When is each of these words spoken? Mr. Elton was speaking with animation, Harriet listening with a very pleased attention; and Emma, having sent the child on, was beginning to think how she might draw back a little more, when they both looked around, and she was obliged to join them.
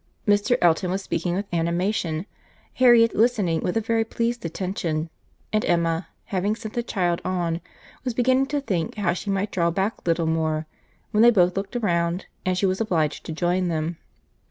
Mr. 0.27 0.57
Elton 0.63 0.89
was 0.89 1.03
speaking 1.03 1.35
with 1.35 1.45
animation, 1.53 2.25
Harriet 2.73 3.15
listening 3.15 3.59
with 3.61 3.77
a 3.77 3.81
very 3.81 4.03
pleased 4.03 4.43
attention; 4.43 5.11
and 5.53 5.63
Emma, 5.63 6.07
having 6.25 6.55
sent 6.55 6.73
the 6.73 6.81
child 6.81 7.21
on, 7.23 7.61
was 8.03 8.15
beginning 8.15 8.47
to 8.47 8.59
think 8.61 8.95
how 8.95 9.13
she 9.13 9.29
might 9.29 9.51
draw 9.51 9.69
back 9.69 9.99
a 9.99 10.09
little 10.09 10.25
more, 10.25 10.65
when 11.11 11.21
they 11.21 11.29
both 11.29 11.55
looked 11.55 11.75
around, 11.75 12.25
and 12.47 12.57
she 12.57 12.65
was 12.65 12.81
obliged 12.81 13.23
to 13.23 13.31
join 13.31 13.67
them. 13.67 13.95